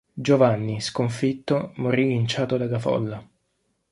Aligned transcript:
Giovanni, 0.13 0.81
sconfitto, 0.81 1.73
morì 1.75 2.07
linciato 2.07 2.57
dalla 2.57 2.79
folla. 2.79 3.23